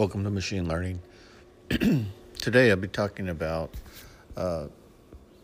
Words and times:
Welcome 0.00 0.24
to 0.24 0.30
Machine 0.30 0.66
Learning. 0.66 1.02
Today 2.38 2.70
I'll 2.70 2.76
be 2.76 2.88
talking 2.88 3.28
about 3.28 3.70
uh, 4.34 4.68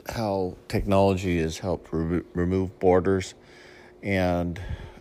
how 0.08 0.56
technology 0.66 1.42
has 1.42 1.58
helped 1.58 1.92
re- 1.92 2.22
remove 2.32 2.78
borders 2.80 3.34
and 4.02 4.58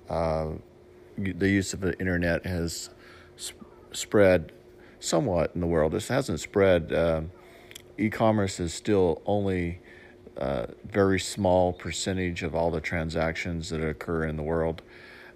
uh, 0.10 0.48
the 1.18 1.48
use 1.48 1.74
of 1.74 1.80
the 1.80 1.98
internet 2.02 2.46
has 2.46 2.90
sp- 3.40 3.64
spread 3.94 4.52
somewhat 5.00 5.52
in 5.56 5.62
the 5.62 5.68
world. 5.68 5.94
This 5.94 6.10
hasn't 6.10 6.42
spread. 6.42 6.92
Uh, 6.92 7.22
e-commerce 7.98 8.60
is 8.60 8.74
still 8.74 9.22
only 9.26 9.80
a 10.36 10.44
uh, 10.44 10.68
very 10.84 11.18
small 11.22 11.72
percentage 11.72 12.44
of 12.44 12.56
all 12.56 12.72
the 12.72 12.82
transactions 12.82 13.70
that 13.70 13.82
occur 13.82 14.26
in 14.26 14.36
the 14.36 14.44
world. 14.44 14.82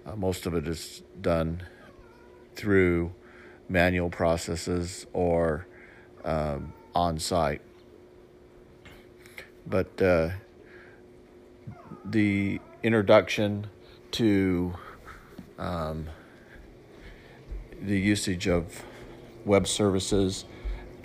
Uh, 0.04 0.14
most 0.14 0.44
of 0.44 0.52
it 0.52 0.68
is 0.68 1.02
done 1.22 1.62
through 2.54 3.14
manual 3.70 4.10
processes 4.10 5.06
or 5.12 5.66
um, 6.24 6.72
on 6.94 7.18
site. 7.18 7.62
But 9.66 10.02
uh, 10.02 10.30
the 12.04 12.60
introduction 12.82 13.68
to 14.12 14.74
um, 15.58 16.08
the 17.80 17.98
usage 17.98 18.48
of 18.48 18.84
web 19.44 19.68
services 19.68 20.44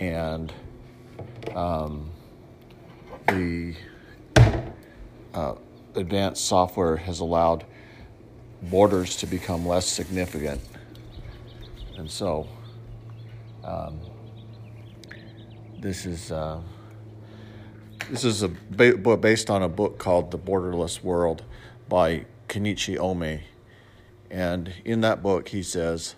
and 0.00 0.52
um, 1.54 2.10
the 3.28 3.74
uh, 5.32 5.54
advanced 5.94 6.44
software 6.44 6.96
has 6.96 7.20
allowed 7.20 7.64
borders 8.62 9.16
to 9.16 9.26
become 9.26 9.66
less 9.66 9.86
significant. 9.86 10.60
And 11.96 12.10
so 12.10 12.48
um, 13.66 14.00
this 15.80 16.06
is 16.06 16.30
uh, 16.30 16.60
this 18.10 18.24
is 18.24 18.42
a 18.42 18.48
book 18.48 19.20
based 19.20 19.50
on 19.50 19.62
a 19.62 19.68
book 19.68 19.98
called 19.98 20.30
The 20.30 20.38
Borderless 20.38 21.02
World 21.02 21.42
by 21.88 22.26
Kenichi 22.48 22.96
Ohmae, 22.96 23.40
and 24.30 24.72
in 24.84 25.00
that 25.00 25.22
book 25.22 25.48
he 25.48 25.62
says 25.62 26.14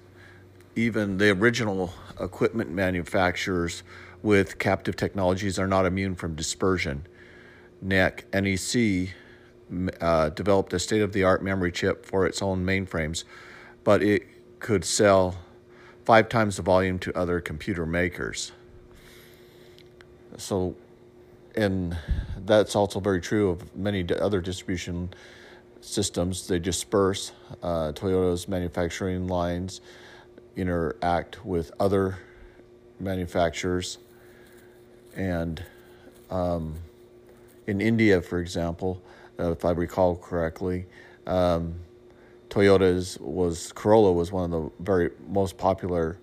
even 0.76 1.16
the 1.16 1.30
original 1.30 1.92
equipment 2.20 2.70
manufacturers 2.70 3.82
with 4.22 4.58
captive 4.58 4.94
technologies 4.94 5.58
are 5.58 5.66
not 5.66 5.86
immune 5.86 6.14
from 6.14 6.34
dispersion. 6.34 7.06
NEC 7.80 8.26
NEC 8.34 9.08
uh, 10.00 10.28
developed 10.30 10.72
a 10.72 10.78
state-of-the-art 10.78 11.42
memory 11.42 11.72
chip 11.72 12.04
for 12.04 12.26
its 12.26 12.42
own 12.42 12.64
mainframes, 12.64 13.24
but 13.84 14.02
it 14.02 14.26
could 14.60 14.84
sell 14.84 15.36
five 16.08 16.30
times 16.30 16.56
the 16.56 16.62
volume 16.62 16.98
to 16.98 17.14
other 17.14 17.38
computer 17.38 17.84
makers. 17.84 18.52
So, 20.38 20.74
and 21.54 21.94
that's 22.46 22.74
also 22.74 22.98
very 22.98 23.20
true 23.20 23.50
of 23.50 23.76
many 23.76 24.06
other 24.14 24.40
distribution 24.40 25.10
systems. 25.82 26.48
They 26.48 26.60
disperse. 26.60 27.32
Uh, 27.62 27.92
Toyota's 27.92 28.48
manufacturing 28.48 29.28
lines 29.28 29.82
interact 30.56 31.44
with 31.44 31.72
other 31.78 32.16
manufacturers. 32.98 33.98
And 35.14 35.62
um, 36.30 36.74
in 37.66 37.82
India, 37.82 38.22
for 38.22 38.38
example, 38.38 39.02
uh, 39.38 39.50
if 39.50 39.62
I 39.62 39.72
recall 39.72 40.16
correctly, 40.16 40.86
um, 41.26 41.74
Toyota's 42.48 43.18
was 43.20 43.72
Corolla 43.72 44.12
was 44.12 44.32
one 44.32 44.44
of 44.44 44.50
the 44.50 44.70
very 44.80 45.10
most 45.28 45.58
popular 45.58 46.18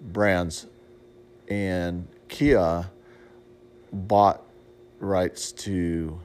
brands, 0.00 0.66
and 1.48 2.06
Kia 2.28 2.90
bought 3.92 4.42
rights 4.98 5.52
to 5.52 6.18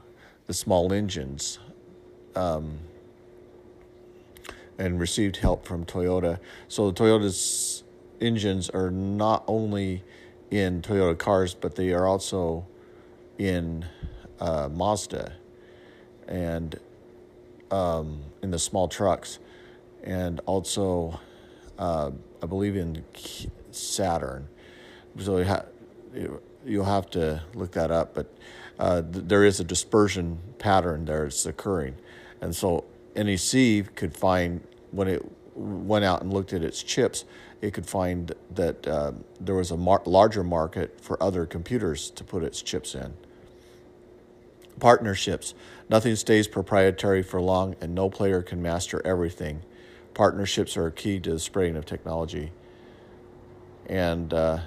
the 0.46 0.54
small 0.54 0.92
engines 0.92 1.58
um, 2.34 2.78
and 4.78 4.98
received 4.98 5.36
help 5.36 5.66
from 5.66 5.84
Toyota. 5.84 6.38
So 6.68 6.90
Toyota's 6.90 7.82
engines 8.20 8.70
are 8.70 8.90
not 8.90 9.44
only 9.46 10.02
in 10.50 10.82
Toyota 10.82 11.18
cars, 11.18 11.54
but 11.54 11.76
they 11.76 11.92
are 11.92 12.06
also 12.06 12.66
in 13.36 13.84
uh, 14.40 14.68
Mazda. 14.72 15.34
And 16.26 16.78
um, 17.70 18.22
in 18.42 18.50
the 18.50 18.58
small 18.58 18.88
trucks, 18.88 19.38
and 20.02 20.40
also 20.46 21.18
uh, 21.78 22.10
I 22.42 22.46
believe 22.46 22.76
in 22.76 23.04
Saturn. 23.70 24.48
So 25.18 25.66
you 26.14 26.40
you'll 26.64 26.84
have 26.84 27.08
to 27.10 27.42
look 27.54 27.72
that 27.72 27.90
up, 27.90 28.14
but 28.14 28.32
uh, 28.78 29.02
there 29.04 29.44
is 29.44 29.60
a 29.60 29.64
dispersion 29.64 30.38
pattern 30.58 31.04
there 31.04 31.24
that's 31.24 31.46
occurring, 31.46 31.96
and 32.40 32.54
so 32.54 32.84
NEC 33.16 33.94
could 33.94 34.16
find 34.16 34.60
when 34.90 35.08
it 35.08 35.22
went 35.54 36.04
out 36.04 36.22
and 36.22 36.32
looked 36.32 36.52
at 36.52 36.62
its 36.62 36.82
chips, 36.82 37.24
it 37.60 37.74
could 37.74 37.86
find 37.86 38.32
that 38.54 38.86
uh, 38.86 39.12
there 39.40 39.56
was 39.56 39.70
a 39.70 39.76
mar- 39.76 40.02
larger 40.06 40.44
market 40.44 41.00
for 41.00 41.20
other 41.22 41.44
computers 41.44 42.10
to 42.10 42.22
put 42.22 42.44
its 42.44 42.62
chips 42.62 42.94
in. 42.94 43.14
Partnerships. 44.78 45.54
Nothing 45.88 46.16
stays 46.16 46.46
proprietary 46.46 47.22
for 47.22 47.40
long, 47.40 47.74
and 47.80 47.94
no 47.94 48.10
player 48.10 48.42
can 48.42 48.62
master 48.62 49.00
everything. 49.04 49.62
Partnerships 50.14 50.76
are 50.76 50.90
key 50.90 51.20
to 51.20 51.32
the 51.32 51.38
spreading 51.38 51.76
of 51.76 51.86
technology. 51.86 52.52
And 53.86 54.32
uh, 54.34 54.58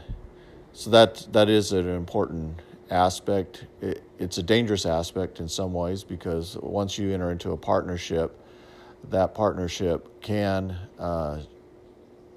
so 0.73 0.89
that 0.89 1.27
that 1.31 1.50
is 1.50 1.71
an 1.71 1.88
important 1.88 2.59
aspect. 2.89 3.66
It, 3.81 4.03
it's 4.17 4.38
a 4.38 4.44
dangerous 4.44 4.85
aspect 4.85 5.39
in 5.39 5.47
some 5.47 5.73
ways 5.73 6.03
because 6.03 6.57
once 6.57 6.97
you 6.97 7.13
enter 7.13 7.31
into 7.31 7.51
a 7.51 7.57
partnership, 7.57 8.38
that 9.09 9.33
partnership 9.33 10.21
can 10.21 10.75
uh, 11.00 11.41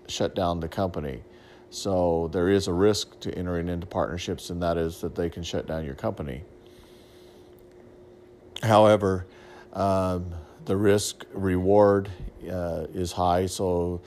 shut 0.09 0.35
down 0.35 0.61
the 0.61 0.69
company. 0.69 1.23
So 1.71 2.29
there 2.33 2.49
is 2.49 2.69
a 2.69 2.73
risk 2.73 3.19
to 3.21 3.37
entering 3.37 3.69
into 3.69 3.87
partnerships, 3.87 4.51
and 4.51 4.63
that 4.63 4.77
is 4.77 5.01
that 5.01 5.15
they 5.15 5.29
can 5.29 5.43
shut 5.43 5.67
down 5.67 5.85
your 5.85 5.95
company. 5.95 6.45
However, 8.65 9.27
um, 9.75 10.35
the 10.65 10.77
risk 10.77 11.27
reward 11.35 12.11
uh, 12.51 12.87
is 12.95 13.13
high, 13.13 13.45
so 13.45 14.01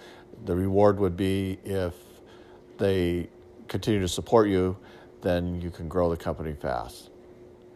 the 0.46 0.56
reward 0.56 1.00
would 1.00 1.16
be 1.16 1.60
if 1.64 1.94
they 2.80 3.30
continue 3.68 4.00
to 4.00 4.08
support 4.08 4.50
you, 4.50 4.76
then 5.22 5.62
you 5.62 5.70
can 5.70 5.88
grow 5.88 6.10
the 6.10 6.18
company 6.18 6.54
fast, 6.54 7.12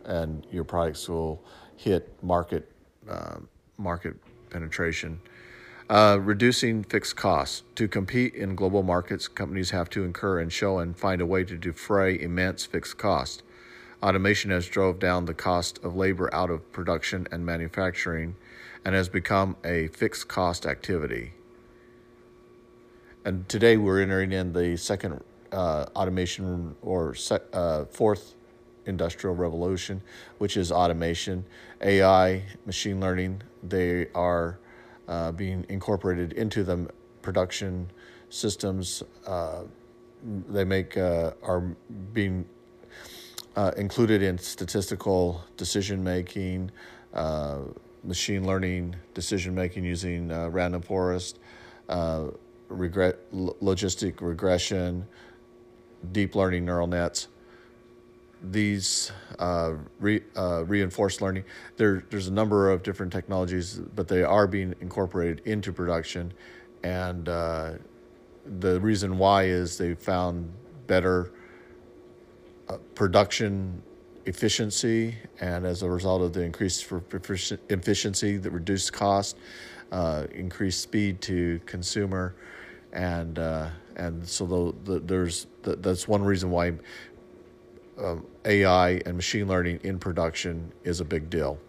and 0.05 0.45
your 0.51 0.63
products 0.63 1.07
will 1.07 1.43
hit 1.77 2.11
market 2.23 2.71
uh, 3.07 3.37
market 3.77 4.15
penetration. 4.49 5.19
Uh, 5.87 6.17
reducing 6.21 6.83
fixed 6.83 7.15
costs. 7.15 7.63
To 7.75 7.87
compete 7.87 8.33
in 8.33 8.55
global 8.55 8.81
markets, 8.81 9.27
companies 9.27 9.71
have 9.71 9.89
to 9.89 10.03
incur 10.03 10.39
and 10.39 10.51
show 10.51 10.79
and 10.79 10.97
find 10.97 11.21
a 11.21 11.25
way 11.25 11.43
to 11.43 11.57
defray 11.57 12.17
immense 12.19 12.65
fixed 12.65 12.97
costs. 12.97 13.43
Automation 14.03 14.49
has 14.49 14.67
drove 14.67 14.97
down 14.97 15.25
the 15.25 15.33
cost 15.33 15.77
of 15.83 15.95
labor 15.95 16.33
out 16.33 16.49
of 16.49 16.71
production 16.71 17.27
and 17.31 17.45
manufacturing 17.45 18.35
and 18.83 18.95
has 18.95 19.07
become 19.07 19.55
a 19.63 19.87
fixed 19.89 20.27
cost 20.27 20.65
activity. 20.65 21.33
And 23.23 23.47
today 23.47 23.77
we're 23.77 24.01
entering 24.01 24.31
in 24.31 24.53
the 24.53 24.75
second 24.75 25.23
uh, 25.51 25.85
automation 25.95 26.75
or 26.81 27.13
uh, 27.53 27.85
fourth 27.85 28.33
industrial 28.87 29.35
revolution, 29.35 30.01
which 30.39 30.57
is 30.57 30.71
automation, 30.71 31.45
AI, 31.81 32.43
machine 32.65 32.99
learning. 32.99 33.43
They 33.61 34.07
are 34.15 34.57
uh, 35.07 35.31
being 35.31 35.63
incorporated 35.69 36.33
into 36.33 36.63
the 36.63 36.89
production 37.21 37.91
systems. 38.29 39.03
Uh, 39.27 39.65
they 40.49 40.63
make 40.63 40.97
uh, 40.97 41.33
are 41.43 41.61
being 42.13 42.45
uh, 43.55 43.71
included 43.77 44.21
in 44.21 44.37
statistical 44.37 45.43
decision 45.57 46.03
making, 46.03 46.71
uh, 47.13 47.59
machine 48.03 48.45
learning 48.45 48.95
decision 49.13 49.53
making 49.53 49.83
using 49.83 50.31
uh, 50.31 50.47
random 50.49 50.81
forest, 50.81 51.39
uh, 51.89 52.27
regret, 52.69 53.17
logistic 53.33 54.21
regression, 54.21 55.05
deep 56.11 56.35
learning 56.35 56.65
neural 56.65 56.87
nets. 56.87 57.27
These 58.43 59.11
uh, 59.37 59.73
re, 59.99 60.21
reinforced 60.35 61.21
learning, 61.21 61.43
there, 61.77 62.03
there's 62.09 62.27
a 62.27 62.33
number 62.33 62.71
of 62.71 62.81
different 62.81 63.11
technologies, 63.11 63.79
but 63.95 64.07
they 64.07 64.23
are 64.23 64.47
being 64.47 64.73
incorporated 64.81 65.41
into 65.45 65.71
production. 65.71 66.33
And 66.81 67.25
the 67.25 68.79
reason 68.81 69.19
why 69.19 69.43
is 69.43 69.77
they 69.77 69.93
found 69.93 70.51
better 70.87 71.31
production 72.95 73.81
efficiency, 74.25 75.15
and 75.39 75.65
as 75.65 75.81
a 75.83 75.89
result 75.89 76.21
of 76.21 76.33
the 76.33 76.41
increased 76.41 76.85
efficiency, 77.69 78.37
the 78.37 78.51
reduced 78.51 78.93
cost, 78.93 79.37
uh, 79.91 80.27
increased 80.33 80.81
speed 80.81 81.21
to 81.21 81.59
consumer, 81.65 82.35
and 82.93 83.39
uh, 83.39 83.69
and 83.95 84.27
so 84.27 84.45
the, 84.45 84.91
the, 84.91 84.99
there's 84.99 85.47
the, 85.63 85.75
that's 85.75 86.07
one 86.07 86.23
reason 86.23 86.49
why 86.49 86.73
um, 87.99 88.25
AI 88.45 89.01
and 89.05 89.15
machine 89.15 89.47
learning 89.47 89.79
in 89.83 89.99
production 89.99 90.71
is 90.83 90.99
a 90.99 91.05
big 91.05 91.29
deal. 91.29 91.59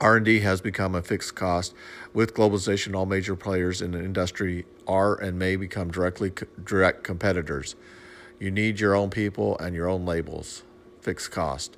R&D 0.00 0.40
has 0.40 0.60
become 0.60 0.94
a 0.96 1.02
fixed 1.02 1.36
cost. 1.36 1.74
With 2.12 2.34
globalization, 2.34 2.96
all 2.96 3.06
major 3.06 3.36
players 3.36 3.82
in 3.82 3.92
the 3.92 4.00
industry 4.00 4.66
are 4.86 5.14
and 5.14 5.38
may 5.38 5.54
become 5.54 5.90
directly 5.90 6.32
direct 6.64 7.04
competitors. 7.04 7.76
You 8.42 8.50
need 8.50 8.80
your 8.80 8.96
own 8.96 9.10
people 9.10 9.56
and 9.58 9.72
your 9.72 9.88
own 9.88 10.04
labels. 10.04 10.64
Fixed 11.00 11.30
cost. 11.30 11.76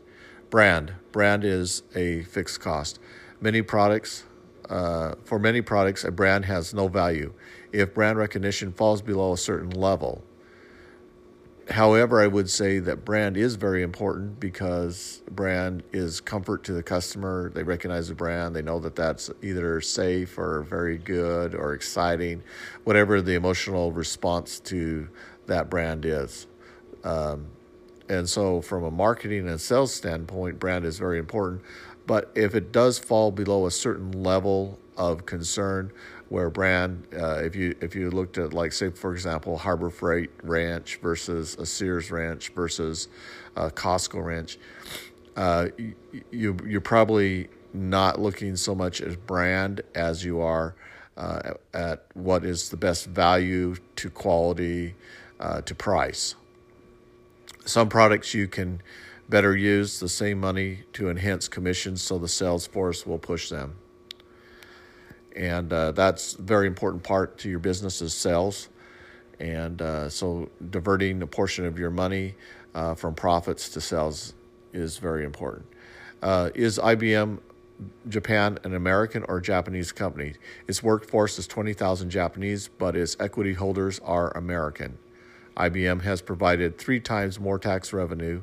Brand. 0.49 0.95
Brand 1.13 1.45
is 1.45 1.83
a 1.95 2.23
fixed 2.23 2.59
cost. 2.59 2.99
Many 3.39 3.61
products, 3.61 4.25
uh, 4.71 5.17
for 5.25 5.39
many 5.39 5.61
products, 5.61 6.05
a 6.05 6.11
brand 6.11 6.47
has 6.47 6.73
no 6.73 6.89
value 6.89 7.35
if 7.71 7.93
brand 7.93 8.17
recognition 8.17 8.73
falls 8.73 9.03
below 9.03 9.35
a 9.35 9.37
certain 9.37 9.69
level. 9.69 10.25
However, 11.69 12.23
I 12.23 12.29
would 12.29 12.49
say 12.49 12.79
that 12.79 13.05
brand 13.05 13.37
is 13.37 13.57
very 13.57 13.83
important 13.83 14.41
because 14.41 15.23
brand 15.31 15.83
is 15.93 16.23
comfort 16.23 16.65
to 16.65 16.73
the 16.73 16.83
customer. 16.83 17.51
They 17.55 17.63
recognize 17.63 18.09
the 18.09 18.15
brand. 18.15 18.57
They 18.57 18.63
know 18.63 18.79
that 18.79 18.97
that's 18.97 19.31
either 19.43 19.83
safe 19.83 20.39
or 20.39 20.63
very 20.63 20.97
good 20.97 21.55
or 21.55 21.75
exciting, 21.75 22.43
whatever 22.85 23.21
the 23.21 23.35
emotional 23.35 23.93
response 23.93 24.61
to 24.61 25.11
that 25.47 25.69
brand 25.69 26.07
is. 26.07 26.47
Um, 27.05 27.47
and 28.09 28.29
so, 28.29 28.61
from 28.61 28.85
a 28.85 28.91
marketing 28.91 29.49
and 29.49 29.61
sales 29.61 29.95
standpoint, 29.95 30.59
brand 30.59 30.85
is 30.85 30.99
very 30.99 31.19
important. 31.19 31.63
But 32.07 32.31
if 32.35 32.55
it 32.55 32.73
does 32.73 32.99
fall 32.99 33.31
below 33.31 33.67
a 33.67 33.71
certain 33.71 34.13
level 34.13 34.79
of 34.97 35.25
concern, 35.25 35.91
where 36.29 36.51
brand, 36.51 37.07
uh, 37.17 37.37
if 37.37 37.55
you 37.55 37.77
if 37.81 37.95
you 37.95 38.11
looked 38.11 38.39
at 38.39 38.53
like 38.53 38.73
say 38.73 38.91
for 38.91 39.13
example 39.13 39.57
Harbor 39.59 39.91
Freight 39.91 40.31
Ranch 40.43 40.97
versus 40.97 41.55
a 41.57 41.67
Sears 41.67 42.11
Ranch 42.11 42.49
versus 42.51 43.09
a 43.57 43.71
Costco 43.71 44.25
Ranch, 44.25 44.59
uh, 45.37 45.69
you 46.31 46.57
you're 46.67 46.81
probably 46.81 47.49
not 47.73 48.21
looking 48.21 48.57
so 48.57 48.75
much 48.75 49.01
at 49.01 49.27
brand 49.27 49.83
as 49.95 50.25
you 50.25 50.41
are 50.41 50.75
uh, 51.17 51.55
at 51.73 52.05
what 52.15 52.45
is 52.45 52.69
the 52.69 52.77
best 52.77 53.07
value 53.07 53.77
to 53.97 54.11
quality 54.11 54.95
uh, 55.41 55.61
to 55.63 55.75
price. 55.75 56.35
Some 57.67 57.89
products 57.89 58.35
you 58.35 58.47
can 58.47 58.83
better 59.29 59.57
use 59.57 59.99
the 59.99 60.09
same 60.09 60.39
money 60.39 60.81
to 60.93 61.09
enhance 61.09 61.49
commissions 61.49 62.03
so 62.03 62.19
the 62.19 62.29
sales 62.29 62.67
force 62.67 63.07
will 63.07 63.19
push 63.19 63.49
them. 63.49 63.77
And 65.35 65.73
uh, 65.73 65.93
that's 65.93 66.35
a 66.35 66.43
very 66.43 66.67
important 66.67 67.03
part 67.03 67.39
to 67.39 67.49
your 67.49 67.59
business 67.59 68.03
is 68.03 68.13
sales. 68.13 68.69
And 69.41 69.81
uh, 69.81 70.11
so 70.11 70.51
diverting 70.71 71.23
a 71.23 71.27
portion 71.27 71.65
of 71.65 71.79
your 71.79 71.91
money 71.91 72.35
uh, 72.75 72.95
from 72.95 73.15
profits 73.15 73.71
to 73.71 73.81
sales 73.81 74.35
is 74.75 74.99
very 74.99 75.25
important. 75.25 75.67
Uh, 76.23 76.51
is 76.55 76.79
ibm 76.79 77.39
japan 78.09 78.57
an 78.63 78.73
american 78.73 79.25
or 79.29 79.41
japanese 79.41 79.91
company? 79.91 80.35
Its 80.69 80.83
workforce 80.83 81.39
is 81.39 81.49
20000 81.49 82.09
japanese 82.09 82.69
but 82.69 82.95
its 82.95 83.17
equity 83.19 83.55
holders 83.55 84.01
are 84.05 84.31
american 84.37 84.97
ibm 85.57 86.03
has 86.03 86.21
provided 86.21 86.79
three 86.79 87.01
times 87.01 87.39
more 87.39 87.59
tax 87.59 87.93
revenue 87.93 88.43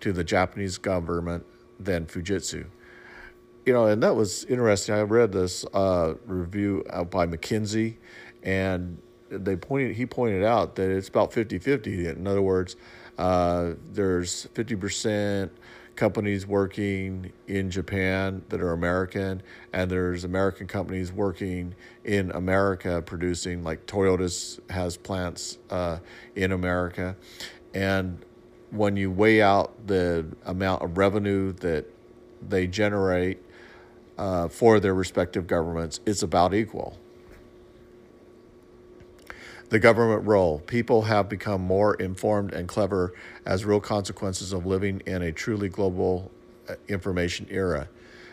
to 0.00 0.12
the 0.12 0.24
japanese 0.24 0.78
government 0.78 1.44
than 1.78 2.06
fujitsu 2.06 2.66
you 3.68 3.74
know, 3.74 3.84
and 3.84 4.02
that 4.02 4.16
was 4.16 4.44
interesting. 4.46 4.94
I 4.94 5.02
read 5.02 5.30
this 5.30 5.62
uh, 5.74 6.14
review 6.24 6.84
by 7.10 7.26
McKinsey, 7.26 7.96
and 8.42 8.96
they 9.28 9.56
pointed. 9.56 9.94
He 9.94 10.06
pointed 10.06 10.42
out 10.42 10.74
that 10.76 10.90
it's 10.90 11.08
about 11.08 11.32
50-50. 11.32 12.16
In 12.16 12.26
other 12.26 12.40
words, 12.40 12.76
uh, 13.18 13.74
there's 13.92 14.46
fifty 14.54 14.74
percent 14.74 15.52
companies 15.98 16.46
working 16.46 17.32
in 17.48 17.72
Japan 17.72 18.40
that 18.50 18.60
are 18.60 18.72
American, 18.72 19.42
and 19.72 19.90
there's 19.90 20.22
American 20.22 20.68
companies 20.68 21.12
working 21.12 21.74
in 22.04 22.30
America 22.30 23.02
producing. 23.02 23.64
Like 23.64 23.84
Toyota's 23.86 24.60
has 24.70 24.96
plants 24.96 25.58
uh, 25.70 25.98
in 26.36 26.52
America, 26.52 27.16
and 27.74 28.24
when 28.70 28.96
you 28.96 29.10
weigh 29.10 29.42
out 29.42 29.88
the 29.88 30.24
amount 30.44 30.82
of 30.82 30.96
revenue 30.96 31.52
that 31.54 31.84
they 32.48 32.68
generate 32.68 33.42
uh, 34.18 34.46
for 34.46 34.78
their 34.78 34.94
respective 34.94 35.46
governments 35.46 35.98
it's 36.06 36.22
about 36.22 36.54
equal. 36.54 36.96
The 39.70 39.78
government 39.78 40.26
role. 40.26 40.60
People 40.60 41.02
have 41.02 41.28
become 41.28 41.60
more 41.60 41.94
informed 41.94 42.54
and 42.54 42.66
clever 42.66 43.12
as 43.44 43.66
real 43.66 43.80
consequences 43.80 44.54
of 44.54 44.64
living 44.64 45.02
in 45.04 45.20
a 45.20 45.30
truly 45.30 45.68
global 45.68 46.30
uh, 46.68 46.74
information 46.88 47.46
era. 47.50 47.88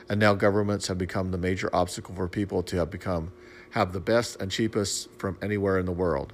And 0.08 0.20
now 0.20 0.34
governments 0.34 0.88
have 0.88 0.98
become 0.98 1.32
the 1.32 1.38
major 1.38 1.70
obstacle 1.76 2.16
for 2.16 2.30
people 2.30 2.64
to 2.64 2.78
have 2.78 2.90
become 2.90 3.32
have 3.72 3.92
the 3.92 4.00
best 4.00 4.40
and 4.40 4.50
cheapest 4.50 5.10
from 5.18 5.38
anywhere 5.42 5.78
in 5.78 5.86
the 5.86 5.92
world. 5.92 6.32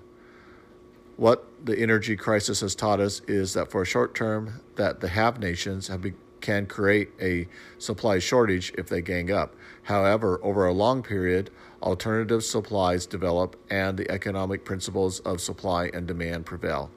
What 1.17 1.47
the 1.65 1.77
energy 1.79 2.15
crisis 2.15 2.61
has 2.61 2.75
taught 2.75 2.99
us 2.99 3.21
is 3.21 3.53
that 3.53 3.71
for 3.71 3.81
a 3.81 3.85
short 3.85 4.13
term 4.13 4.61
that 4.75 4.99
the 4.99 5.07
have 5.07 5.39
nations 5.39 5.87
have 5.87 6.01
be, 6.01 6.13
can 6.41 6.67
create 6.67 7.09
a 7.19 7.47
supply 7.79 8.19
shortage 8.19 8.71
if 8.77 8.87
they 8.87 9.01
gang 9.01 9.31
up. 9.31 9.55
However, 9.83 10.39
over 10.43 10.65
a 10.67 10.73
long 10.73 11.01
period, 11.01 11.49
alternative 11.81 12.43
supplies 12.43 13.05
develop 13.05 13.55
and 13.69 13.97
the 13.97 14.09
economic 14.11 14.65
principles 14.65 15.19
of 15.21 15.41
supply 15.41 15.89
and 15.93 16.07
demand 16.07 16.45
prevail. 16.45 16.89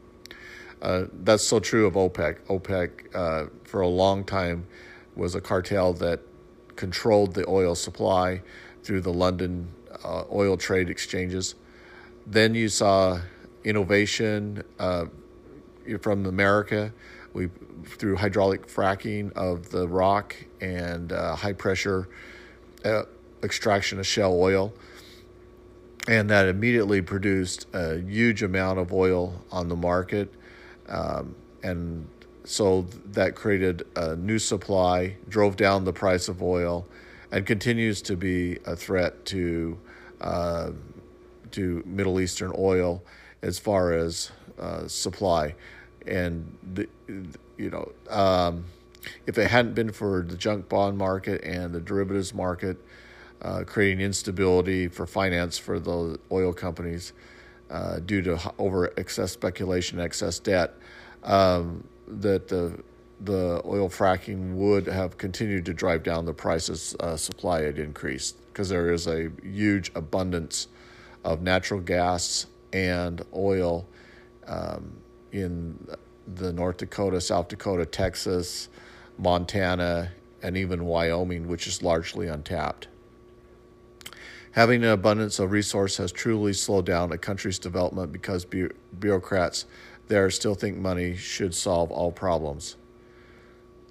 Uh, 0.82 1.04
that's 1.22 1.44
so 1.44 1.58
true 1.58 1.86
of 1.86 1.94
OPEC. 1.94 2.38
OPEC, 2.48 3.14
uh, 3.14 3.48
for 3.64 3.81
a 3.81 3.88
long 3.88 4.25
time, 4.25 4.66
was 5.16 5.34
a 5.34 5.40
cartel 5.40 5.92
that 5.94 6.20
controlled 6.76 7.34
the 7.34 7.48
oil 7.48 7.75
supply 7.75 8.42
through 8.82 9.00
the 9.00 9.12
London 9.12 9.69
uh, 10.04 10.25
oil 10.31 10.56
trade 10.56 10.90
exchanges. 10.90 11.54
Then 12.26 12.54
you 12.54 12.69
saw 12.69 13.20
innovation 13.64 14.62
uh, 14.78 15.06
from 16.00 16.26
America 16.26 16.92
we 17.34 17.48
through 17.84 18.16
hydraulic 18.16 18.66
fracking 18.66 19.30
of 19.32 19.69
the 19.70 19.87
rock 19.87 20.34
and 20.60 21.12
uh, 21.12 21.34
high 21.34 21.52
pressure 21.52 22.08
uh, 22.84 23.02
extraction 23.44 23.99
of 23.99 24.06
shale 24.06 24.35
oil, 24.35 24.73
and 26.08 26.29
that 26.31 26.49
immediately 26.49 27.00
produced 27.02 27.67
a 27.73 27.99
huge 27.99 28.43
amount 28.43 28.79
of 28.79 28.93
oil 28.93 29.43
on 29.52 29.69
the 29.69 29.76
market, 29.76 30.32
um, 30.88 31.35
and 31.62 32.09
so 32.45 32.87
that 33.07 33.35
created 33.35 33.87
a 33.97 34.16
new 34.16 34.38
supply, 34.38 35.16
drove 35.28 35.57
down 35.57 35.85
the 35.85 35.92
price 35.92 36.28
of 36.28 36.42
oil, 36.42 36.87
and 37.30 37.47
continues 37.47 38.02
to 38.02 38.16
be 38.16 38.59
a 38.66 38.76
threat 38.76 39.25
to 39.26 39.78
uh, 40.21 40.71
to 41.52 41.83
Middle 41.87 42.21
Eastern 42.21 42.52
oil 42.57 43.02
as 43.42 43.59
far 43.59 43.92
as 43.92 44.33
uh, 44.59 44.87
supply. 44.88 45.54
And 46.07 46.57
the, 46.75 46.88
you 47.57 47.71
know 47.71 47.92
um, 48.11 48.64
if 49.26 49.38
it 49.38 49.50
hadn't 49.50 49.75
been 49.75 49.92
for 49.92 50.23
the 50.23 50.37
junk 50.37 50.68
bond 50.68 50.99
market 50.99 51.42
and 51.45 51.75
the 51.75 51.80
derivatives 51.80 52.35
market 52.35 52.76
uh, 53.43 53.64
creating 53.67 54.00
instability 54.00 54.88
for 54.88 55.07
finance 55.07 55.59
for 55.59 55.79
the 55.79 56.19
oil 56.33 56.53
companies 56.53 57.12
uh, 57.71 57.99
due 58.00 58.23
to 58.23 58.38
over 58.59 58.93
excess 58.97 59.33
speculation, 59.33 60.00
excess 60.00 60.38
debt, 60.38 60.75
um, 61.23 61.85
that 62.07 62.49
the 62.49 62.83
the 63.21 63.62
oil 63.64 63.88
fracking 63.88 64.55
would 64.55 64.87
have 64.87 65.17
continued 65.17 65.64
to 65.64 65.73
drive 65.73 66.03
down 66.03 66.26
the 66.26 66.35
prices. 66.35 66.95
Uh, 67.00 67.17
supply 67.17 67.62
had 67.62 67.79
increased 67.79 68.37
because 68.49 68.69
there 68.69 68.93
is 68.93 69.07
a 69.07 69.31
huge 69.43 69.91
abundance 69.95 70.69
of 71.25 71.41
natural 71.41 71.81
gas 71.81 72.47
and 72.73 73.23
oil 73.35 73.87
um, 74.47 74.93
in 75.33 75.79
the 76.37 76.53
North 76.53 76.79
Dakota, 76.79 77.21
South 77.21 77.49
Dakota, 77.49 77.87
Texas, 77.87 78.69
Montana, 79.19 80.11
and 80.43 80.57
even 80.57 80.85
Wyoming, 80.85 81.49
which 81.49 81.67
is 81.67 81.83
largely 81.83 82.29
untapped. 82.29 82.88
Having 84.54 84.84
an 84.84 84.90
abundance 84.90 85.40
of 85.40 85.50
resource 85.50 85.96
has 85.96 86.12
truly 86.12 86.52
slowed 86.52 86.87
down 86.87 87.11
a 87.11 87.18
country's 87.18 87.58
development 87.58 88.12
because 88.12 88.44
bu- 88.44 88.70
bureaucrats 89.00 89.66
there 90.06 90.30
still 90.30 90.54
think 90.54 90.76
money 90.76 91.16
should 91.16 91.52
solve 91.52 91.90
all 91.90 92.12
problems. 92.12 92.76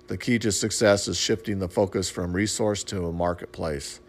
The 0.08 0.18
key 0.18 0.40
to 0.40 0.54
success 0.54 1.10
is 1.10 1.18
shifting 1.18 1.60
the 1.60 1.68
focus 1.68 2.10
from 2.10 2.32
resource 2.32 2.82
to 2.86 3.08
a 3.08 3.12
marketplace. 3.12 4.00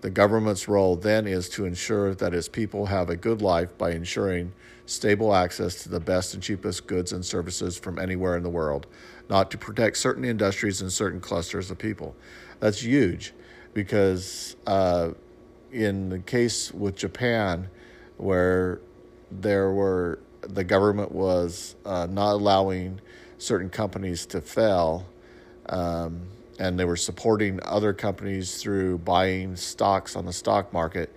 The 0.00 0.08
government's 0.08 0.66
role 0.66 0.96
then 0.96 1.26
is 1.26 1.50
to 1.50 1.66
ensure 1.66 2.14
that 2.14 2.32
its 2.32 2.48
people 2.48 2.86
have 2.86 3.10
a 3.10 3.16
good 3.16 3.42
life 3.42 3.76
by 3.76 3.90
ensuring 3.90 4.54
stable 4.86 5.34
access 5.34 5.82
to 5.82 5.90
the 5.90 6.00
best 6.00 6.32
and 6.32 6.42
cheapest 6.42 6.86
goods 6.86 7.12
and 7.12 7.22
services 7.22 7.78
from 7.78 7.98
anywhere 7.98 8.34
in 8.34 8.42
the 8.42 8.48
world, 8.48 8.86
not 9.28 9.50
to 9.50 9.58
protect 9.58 9.98
certain 9.98 10.24
industries 10.24 10.80
and 10.80 10.90
certain 10.90 11.20
clusters 11.20 11.70
of 11.70 11.76
people. 11.76 12.16
That's 12.60 12.80
huge 12.82 13.34
because 13.74 14.56
uh, 14.66 15.10
in 15.72 16.08
the 16.08 16.18
case 16.18 16.72
with 16.72 16.96
Japan, 16.96 17.68
where 18.16 18.80
there 19.30 19.70
were 19.70 20.18
the 20.40 20.64
government 20.64 21.12
was 21.12 21.74
uh, 21.84 22.06
not 22.10 22.32
allowing 22.32 23.00
certain 23.38 23.68
companies 23.68 24.26
to 24.26 24.40
fail, 24.40 25.06
um, 25.68 26.22
and 26.58 26.78
they 26.78 26.84
were 26.84 26.96
supporting 26.96 27.60
other 27.62 27.92
companies 27.92 28.62
through 28.62 28.98
buying 28.98 29.56
stocks 29.56 30.16
on 30.16 30.24
the 30.24 30.32
stock 30.32 30.72
market. 30.72 31.14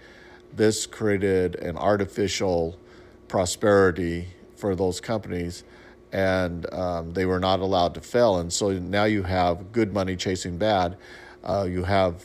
This 0.54 0.86
created 0.86 1.56
an 1.56 1.78
artificial 1.78 2.78
prosperity 3.28 4.28
for 4.56 4.76
those 4.76 5.00
companies, 5.00 5.64
and 6.12 6.72
um, 6.74 7.14
they 7.14 7.26
were 7.26 7.40
not 7.40 7.60
allowed 7.60 7.94
to 7.96 8.02
fail. 8.02 8.38
And 8.38 8.52
so 8.52 8.72
now 8.72 9.06
you 9.06 9.24
have 9.24 9.72
good 9.72 9.94
money 9.94 10.16
chasing 10.16 10.58
bad. 10.58 10.98
Uh, 11.44 11.66
you 11.70 11.84
have 11.84 12.22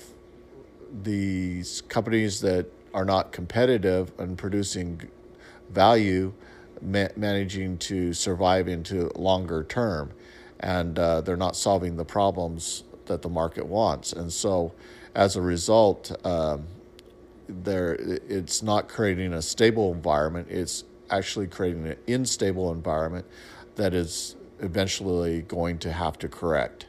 these 1.02 1.82
companies 1.82 2.40
that 2.40 2.66
are 2.94 3.04
not 3.04 3.32
competitive 3.32 4.12
and 4.18 4.38
producing 4.38 5.02
value 5.70 6.32
ma- 6.80 7.08
managing 7.16 7.78
to 7.78 8.12
survive 8.12 8.68
into 8.68 9.10
longer 9.14 9.64
term. 9.64 10.12
And 10.60 10.98
uh, 10.98 11.20
they're 11.20 11.36
not 11.36 11.56
solving 11.56 11.96
the 11.96 12.04
problems 12.04 12.84
that 13.06 13.22
the 13.22 13.28
market 13.28 13.66
wants. 13.66 14.12
And 14.12 14.32
so 14.32 14.72
as 15.14 15.36
a 15.36 15.42
result 15.42 16.12
um, 16.26 16.66
there 17.48 17.94
it's 17.94 18.62
not 18.62 18.88
creating 18.88 19.32
a 19.32 19.42
stable 19.42 19.92
environment. 19.92 20.48
It's 20.50 20.84
actually 21.10 21.46
creating 21.46 21.86
an 21.86 21.96
unstable 22.08 22.72
environment 22.72 23.26
that 23.76 23.94
is 23.94 24.36
eventually 24.60 25.42
going 25.42 25.78
to 25.78 25.92
have 25.92 26.18
to 26.18 26.28
correct 26.28 26.86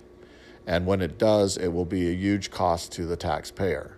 and 0.67 0.85
when 0.85 1.01
it 1.01 1.17
does 1.17 1.57
it 1.57 1.69
will 1.69 1.85
be 1.85 2.09
a 2.09 2.13
huge 2.13 2.51
cost 2.51 2.91
to 2.91 3.07
the 3.07 3.15
taxpayer 3.15 3.97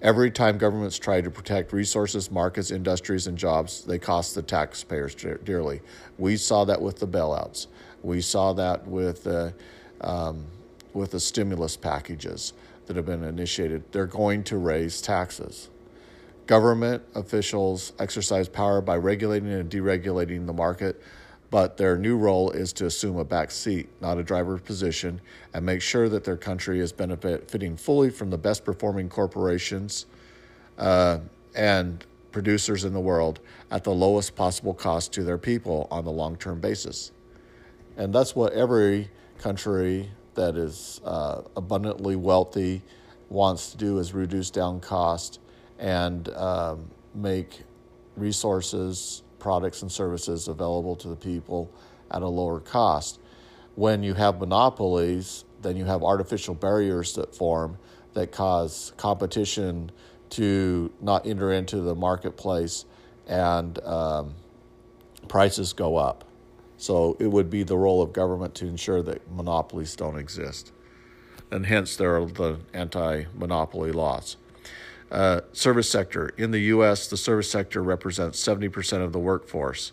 Every 0.00 0.30
time 0.30 0.58
governments 0.58 0.96
try 0.96 1.20
to 1.20 1.30
protect 1.30 1.72
resources, 1.72 2.30
markets, 2.30 2.70
industries, 2.70 3.26
and 3.26 3.36
jobs, 3.36 3.82
they 3.84 3.98
cost 3.98 4.36
the 4.36 4.42
taxpayers 4.42 5.14
dearly. 5.44 5.80
We 6.18 6.36
saw 6.36 6.64
that 6.66 6.80
with 6.80 7.00
the 7.00 7.08
bailouts. 7.08 7.66
We 8.02 8.20
saw 8.20 8.52
that 8.52 8.86
with 8.86 9.24
the, 9.24 9.54
um, 10.00 10.44
with 10.92 11.10
the 11.10 11.18
stimulus 11.18 11.76
packages 11.76 12.52
that 12.86 12.94
have 12.94 13.06
been 13.06 13.24
initiated. 13.24 13.90
They're 13.90 14.06
going 14.06 14.44
to 14.44 14.58
raise 14.58 15.02
taxes. 15.02 15.68
Government 16.46 17.02
officials 17.16 17.92
exercise 17.98 18.48
power 18.48 18.80
by 18.80 18.96
regulating 18.96 19.52
and 19.52 19.68
deregulating 19.68 20.46
the 20.46 20.52
market 20.52 21.02
but 21.50 21.76
their 21.76 21.96
new 21.96 22.16
role 22.16 22.50
is 22.50 22.72
to 22.74 22.86
assume 22.86 23.16
a 23.16 23.24
back 23.24 23.50
seat, 23.50 23.88
not 24.00 24.18
a 24.18 24.22
driver 24.22 24.58
position, 24.58 25.20
and 25.54 25.64
make 25.64 25.80
sure 25.80 26.08
that 26.08 26.24
their 26.24 26.36
country 26.36 26.80
is 26.80 26.92
benefiting 26.92 27.76
fully 27.76 28.10
from 28.10 28.30
the 28.30 28.38
best 28.38 28.64
performing 28.64 29.08
corporations 29.08 30.06
uh, 30.76 31.18
and 31.54 32.04
producers 32.32 32.84
in 32.84 32.92
the 32.92 33.00
world 33.00 33.40
at 33.70 33.82
the 33.84 33.90
lowest 33.90 34.36
possible 34.36 34.74
cost 34.74 35.12
to 35.12 35.22
their 35.22 35.38
people 35.38 35.88
on 35.90 36.04
the 36.04 36.10
long 36.10 36.36
term 36.36 36.60
basis. 36.60 37.12
And 37.96 38.14
that's 38.14 38.36
what 38.36 38.52
every 38.52 39.10
country 39.38 40.10
that 40.34 40.56
is 40.56 41.00
uh, 41.04 41.42
abundantly 41.56 42.14
wealthy 42.14 42.82
wants 43.28 43.72
to 43.72 43.76
do 43.76 43.98
is 43.98 44.14
reduce 44.14 44.50
down 44.50 44.80
cost 44.80 45.40
and 45.78 46.28
um, 46.30 46.88
make 47.14 47.62
resources 48.16 49.22
products 49.38 49.82
and 49.82 49.90
services 49.90 50.48
available 50.48 50.96
to 50.96 51.08
the 51.08 51.16
people 51.16 51.70
at 52.10 52.22
a 52.22 52.28
lower 52.28 52.60
cost. 52.60 53.20
When 53.74 54.02
you 54.02 54.14
have 54.14 54.40
monopolies, 54.40 55.44
then 55.62 55.76
you 55.76 55.84
have 55.84 56.02
artificial 56.02 56.54
barriers 56.54 57.14
that 57.14 57.34
form 57.34 57.78
that 58.14 58.32
cause 58.32 58.92
competition 58.96 59.90
to 60.30 60.92
not 61.00 61.26
enter 61.26 61.52
into 61.52 61.80
the 61.80 61.94
marketplace 61.94 62.84
and 63.26 63.78
um, 63.84 64.34
prices 65.28 65.72
go 65.72 65.96
up. 65.96 66.24
So 66.76 67.16
it 67.18 67.26
would 67.26 67.50
be 67.50 67.62
the 67.64 67.76
role 67.76 68.02
of 68.02 68.12
government 68.12 68.54
to 68.56 68.66
ensure 68.66 69.02
that 69.02 69.30
monopolies 69.30 69.96
don't 69.96 70.18
exist. 70.18 70.72
And 71.50 71.66
hence 71.66 71.96
there 71.96 72.16
are 72.16 72.26
the 72.26 72.60
anti 72.72 73.24
monopoly 73.34 73.92
laws. 73.92 74.36
Uh, 75.10 75.40
service 75.52 75.90
sector. 75.90 76.30
In 76.36 76.50
the 76.50 76.60
U.S., 76.60 77.08
the 77.08 77.16
service 77.16 77.50
sector 77.50 77.82
represents 77.82 78.42
70% 78.42 79.02
of 79.02 79.12
the 79.12 79.18
workforce. 79.18 79.92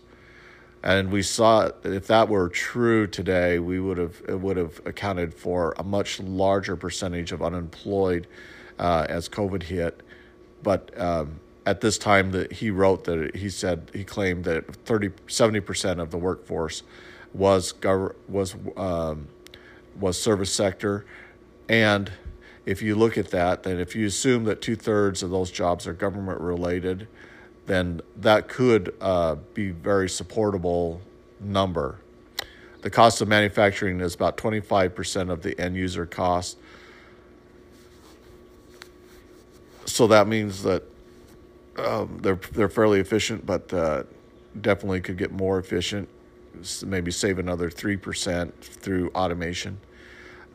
And 0.83 1.09
we 1.09 1.23
saw 1.23 1.71
if 1.83 2.07
that 2.07 2.27
were 2.27 2.49
true 2.49 3.07
today, 3.07 3.57
we 3.57 3.79
would 3.79 3.97
have 3.97 4.21
it 4.27 4.39
would 4.39 4.57
have 4.57 4.81
accounted 4.85 5.33
for 5.33 5.73
a 5.79 5.83
much 5.83 6.19
larger 6.19 6.75
percentage 6.75 7.31
of 7.31 7.41
unemployed 7.41 8.27
uh, 8.77 9.07
as 9.09 9.27
COVID 9.27 9.63
hit. 9.63 10.03
But 10.61 10.91
um, 10.99 11.39
at 11.65 11.81
this 11.81 11.97
time 11.97 12.31
that 12.31 12.51
he 12.51 12.69
wrote 12.69 13.05
that 13.05 13.35
he 13.35 13.49
said 13.49 13.89
he 13.93 14.03
claimed 14.03 14.43
that 14.45 14.75
30 14.85 15.11
70 15.27 15.59
percent 15.61 15.99
of 15.99 16.11
the 16.11 16.17
workforce 16.17 16.83
was 17.33 17.73
was 18.27 18.55
um, 18.77 19.27
was 19.99 20.21
service 20.21 20.53
sector, 20.53 21.05
and 21.67 22.11
if 22.65 22.81
you 22.81 22.95
look 22.95 23.17
at 23.17 23.29
that, 23.29 23.63
then 23.63 23.79
if 23.79 23.95
you 23.95 24.07
assume 24.07 24.45
that 24.45 24.61
two 24.61 24.75
thirds 24.75 25.21
of 25.21 25.29
those 25.29 25.51
jobs 25.51 25.85
are 25.85 25.93
government 25.93 26.41
related, 26.41 27.07
then 27.67 28.01
that 28.17 28.47
could 28.47 28.95
uh, 29.01 29.35
be 29.53 29.71
very 29.71 30.09
supportable 30.09 31.01
number. 31.39 31.99
The 32.81 32.89
cost 32.89 33.21
of 33.21 33.27
manufacturing 33.27 33.99
is 34.01 34.15
about 34.15 34.37
25% 34.37 35.31
of 35.31 35.41
the 35.41 35.59
end 35.59 35.75
user 35.75 36.05
cost. 36.05 36.57
So 39.85 40.07
that 40.07 40.27
means 40.27 40.63
that 40.63 40.83
um, 41.77 42.19
they're 42.21 42.39
they're 42.53 42.69
fairly 42.69 42.99
efficient, 42.99 43.45
but 43.45 43.71
uh, 43.73 44.03
definitely 44.61 45.01
could 45.01 45.17
get 45.17 45.31
more 45.31 45.59
efficient. 45.59 46.07
Maybe 46.85 47.11
save 47.11 47.37
another 47.37 47.69
three 47.69 47.97
percent 47.97 48.59
through 48.63 49.09
automation 49.09 49.77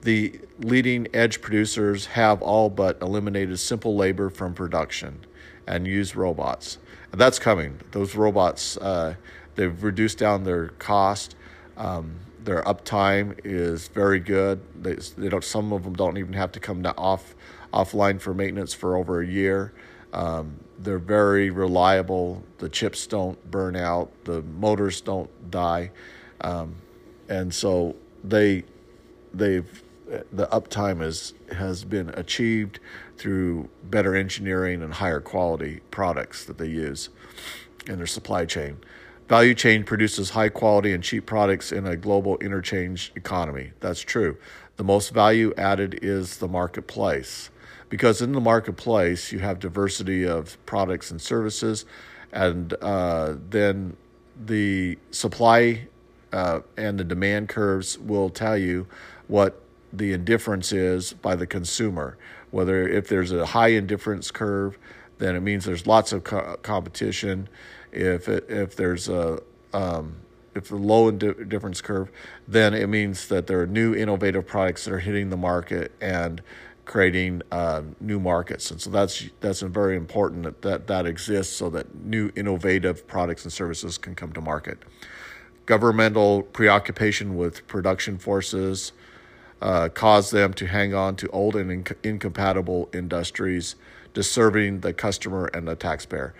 the 0.03 0.41
leading 0.59 1.09
edge 1.15 1.41
producers 1.41 2.07
have 2.07 2.43
all 2.43 2.71
but 2.71 3.01
eliminated 3.03 3.59
simple 3.59 3.97
labor 3.97 4.31
from 4.31 4.55
production 4.55 5.25
and 5.67 5.87
use 5.87 6.17
robots. 6.17 6.79
And 7.13 7.21
that's 7.21 7.39
coming. 7.39 7.81
Those 7.93 8.15
robots, 8.15 8.77
uh, 8.79 9.15
they've 9.57 9.83
reduced 9.83 10.19
down 10.19 10.45
their 10.45 10.69
cost. 10.69 11.37
Um, 11.77 12.17
their 12.43 12.63
uptime 12.63 13.39
is 13.45 13.89
very 13.89 14.21
good. 14.21 14.61
They, 14.83 14.95
they, 14.95 15.29
don't. 15.29 15.45
Some 15.45 15.73
of 15.73 15.85
them 15.85 15.95
don't 15.95 16.17
even 16.17 16.33
have 16.33 16.53
to 16.53 16.61
come 16.61 16.83
to 16.85 16.97
off 16.97 17.35
offline 17.73 18.21
for 18.21 18.33
maintenance 18.33 18.73
for 18.73 18.97
over 18.97 19.21
a 19.21 19.27
year. 19.27 19.73
Um, 20.13 20.59
they're 20.79 20.99
very 20.99 21.51
reliable. 21.51 22.43
The 22.59 22.69
chips 22.69 23.07
don't 23.07 23.51
burn 23.51 23.77
out. 23.77 24.11
The 24.25 24.43
motors 24.43 25.01
don't 25.01 25.31
die, 25.51 25.91
um, 26.41 26.77
and 27.29 27.53
so 27.53 27.97
they 28.25 28.65
they've 29.35 29.83
the 30.33 30.47
uptime 30.49 31.03
is, 31.03 31.35
has 31.53 31.85
been 31.85 32.09
achieved 32.11 32.81
through 33.17 33.69
better 33.85 34.15
engineering 34.15 34.83
and 34.83 34.95
higher 34.95 35.21
quality 35.21 35.81
products 35.91 36.45
that 36.45 36.59
they 36.59 36.69
use 36.69 37.11
in 37.87 37.99
their 37.99 38.07
supply 38.07 38.45
chain. 38.45 38.79
Value 39.29 39.55
chain 39.55 39.85
produces 39.85 40.31
high 40.31 40.49
quality 40.49 40.93
and 40.93 41.05
cheap 41.05 41.25
products 41.25 41.71
in 41.71 41.87
a 41.87 41.97
global 41.97 42.37
interchange 42.39 43.13
economy. 43.15 43.73
That's 43.81 44.01
true. 44.01 44.37
The 44.77 44.85
most 44.85 45.15
value 45.15 45.55
added 45.57 46.01
is 46.03 46.39
the 46.39 46.49
marketplace 46.49 47.51
because 47.89 48.23
in 48.23 48.33
the 48.33 48.41
marketplace 48.41 49.31
you 49.31 49.41
have 49.41 49.59
diversity 49.59 50.27
of 50.27 50.57
products 50.65 51.11
and 51.11 51.21
services, 51.21 51.85
and 52.33 52.73
uh, 52.81 53.35
then 53.51 53.97
the 54.47 54.97
supply 55.11 55.89
uh, 56.33 56.61
and 56.77 56.99
the 56.99 57.05
demand 57.05 57.49
curves 57.49 57.99
will 57.99 58.31
tell 58.31 58.57
you 58.57 58.87
what 59.27 59.61
the 59.93 60.13
indifference 60.13 60.73
is 60.73 61.13
by 61.13 61.37
the 61.37 61.47
consumer. 61.47 62.17
Whether 62.51 62.87
if 62.89 63.09
there's 63.09 63.33
a 63.33 63.47
high 63.47 63.69
indifference 63.69 64.31
curve, 64.31 64.79
then 65.19 65.37
it 65.37 65.41
means 65.41 65.65
there's 65.65 65.87
lots 65.87 66.13
of 66.13 66.25
co- 66.25 66.57
competition. 66.63 67.49
If 67.93 68.29
it, 68.29 68.47
if 68.49 68.77
there's 68.77 69.09
a 69.09 69.43
um, 69.73 70.17
if 70.55 70.69
the 70.69 70.77
low 70.77 71.09
indifference 71.09 71.81
curve, 71.81 72.11
then 72.49 72.75
it 72.75 72.89
means 72.89 73.29
that 73.29 73.47
there 73.47 73.61
are 73.61 73.67
new 73.67 73.95
innovative 73.95 74.47
products 74.47 74.85
that 74.85 74.93
are 74.95 74.99
hitting 74.99 75.31
the 75.31 75.37
market 75.37 75.93
and 76.01 76.43
creating 76.85 77.41
uh, 77.53 77.83
new 78.01 78.19
markets. 78.19 78.71
And 78.71 78.81
so 78.81 78.91
that's 78.91 79.29
that's 79.41 79.61
very 79.61 79.97
important 79.97 80.43
that, 80.43 80.63
that 80.63 80.87
that 80.89 81.07
exists 81.07 81.55
so 81.57 81.71
that 81.71 81.95
new 81.95 82.33
innovative 82.35 83.07
products 83.07 83.45
and 83.45 83.53
services 83.53 83.97
can 83.97 84.15
come 84.15 84.33
to 84.33 84.41
market. 84.41 84.79
Governmental 85.67 86.43
preoccupation 86.43 87.37
with 87.37 87.65
production 87.69 88.19
forces, 88.19 88.93
uh, 89.63 89.89
cause 89.91 90.31
them 90.31 90.53
to 90.55 90.67
hang 90.67 90.95
on 90.95 91.17
to 91.17 91.29
old 91.29 91.57
and 91.57 91.85
inc- 91.85 91.97
incompatible 92.03 92.89
industries, 92.95 93.77
disserving 94.15 94.81
the 94.81 94.93
customer 94.93 95.47
and 95.55 95.69
the 95.69 95.77
taxpayer. 95.77 96.35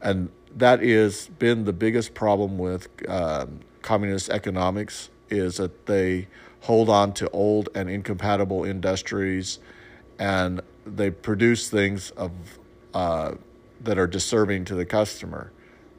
And 0.00 0.30
that 0.56 0.82
has 0.82 1.28
been 1.38 1.64
the 1.64 1.72
biggest 1.72 2.14
problem 2.14 2.58
with 2.58 2.88
um, 3.08 3.60
communist 3.82 4.30
economics 4.30 5.10
is 5.30 5.58
that 5.58 5.86
they 5.86 6.28
hold 6.62 6.88
on 6.90 7.12
to 7.14 7.28
old 7.30 7.68
and 7.74 7.88
incompatible 7.90 8.64
industries 8.64 9.58
and 10.18 10.60
they 10.86 11.10
produce 11.10 11.70
things 11.70 12.10
of 12.12 12.32
uh, 12.94 13.32
that 13.82 13.98
are 13.98 14.06
disserving 14.06 14.64
to 14.66 14.74
the 14.74 14.84
customer. 14.84 15.52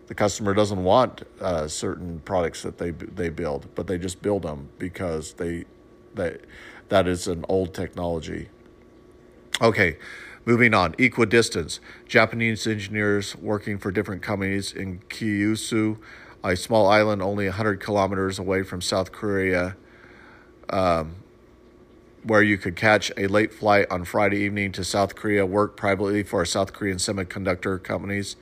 the 0.08 0.16
customer 0.16 0.54
doesn't 0.54 0.84
want 0.84 1.24
uh, 1.40 1.68
certain 1.68 2.20
products 2.26 2.64
that 2.64 2.78
they 2.78 2.92
they 2.92 3.30
build, 3.30 3.68
but 3.76 3.88
they 3.88 3.98
just 3.98 4.22
build 4.22 4.44
them 4.44 4.70
because 4.78 5.34
they 5.34 5.66
that 6.16 6.42
that 6.90 7.08
is 7.08 7.28
an 7.28 7.46
old 7.48 7.74
technology. 7.74 8.50
Okay, 9.62 9.98
moving 10.46 10.74
on. 10.74 10.94
Equidistance. 10.98 11.80
Japanese 12.08 12.68
engineers 12.68 13.36
working 13.38 13.78
for 13.78 13.92
different 13.92 14.22
companies 14.22 14.74
in 14.74 15.00
Kyushu, 15.10 15.98
a 16.44 16.56
small 16.56 16.88
island 16.88 17.22
only 17.22 17.46
100 17.46 17.80
kilometers 17.80 18.40
away 18.40 18.64
from 18.64 18.82
South 18.82 19.12
Korea, 19.12 19.78
um, 20.70 21.16
where 22.24 22.42
you 22.42 22.58
could 22.58 22.76
catch 22.76 23.12
a 23.18 23.28
late 23.28 23.54
flight 23.54 23.86
on 23.90 24.04
Friday 24.04 24.40
evening 24.40 24.72
to 24.74 24.84
South 24.84 25.16
Korea, 25.16 25.46
work 25.46 25.78
privately 25.78 26.24
for 26.24 26.44
South 26.46 26.74
Korean 26.74 26.98
semiconductor 26.98 27.82
companies. 27.82 28.36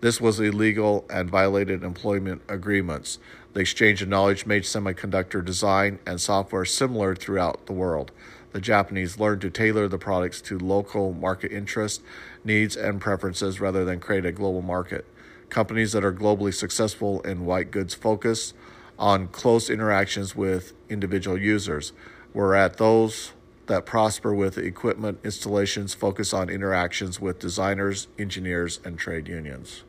This 0.00 0.20
was 0.20 0.40
illegal 0.40 1.04
and 1.10 1.28
violated 1.28 1.84
employment 1.84 2.42
agreements. 2.48 3.18
The 3.52 3.60
exchange 3.60 4.00
of 4.00 4.08
knowledge 4.08 4.46
made 4.46 4.62
semiconductor 4.62 5.44
design 5.44 5.98
and 6.06 6.20
software 6.20 6.64
similar 6.64 7.16
throughout 7.16 7.66
the 7.66 7.72
world. 7.72 8.12
The 8.52 8.60
Japanese 8.60 9.18
learned 9.18 9.40
to 9.42 9.50
tailor 9.50 9.88
the 9.88 9.98
products 9.98 10.40
to 10.42 10.58
local 10.58 11.12
market 11.12 11.52
interests, 11.52 12.02
needs, 12.44 12.76
and 12.76 13.00
preferences 13.00 13.60
rather 13.60 13.84
than 13.84 14.00
create 14.00 14.24
a 14.24 14.32
global 14.32 14.62
market. 14.62 15.04
Companies 15.48 15.92
that 15.92 16.04
are 16.04 16.12
globally 16.12 16.54
successful 16.54 17.20
in 17.22 17.44
white 17.44 17.70
goods 17.70 17.94
focus 17.94 18.54
on 18.98 19.28
close 19.28 19.68
interactions 19.68 20.36
with 20.36 20.74
individual 20.88 21.38
users, 21.38 21.92
whereas 22.32 22.76
those 22.76 23.32
that 23.66 23.86
prosper 23.86 24.34
with 24.34 24.58
equipment 24.58 25.18
installations 25.22 25.94
focus 25.94 26.34
on 26.34 26.50
interactions 26.50 27.20
with 27.20 27.38
designers, 27.38 28.08
engineers, 28.18 28.80
and 28.84 28.98
trade 28.98 29.28
unions. 29.28 29.84